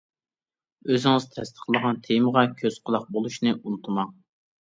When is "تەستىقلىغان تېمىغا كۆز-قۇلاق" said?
1.35-3.05